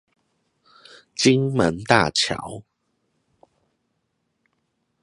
[1.13, 2.63] 金門大橋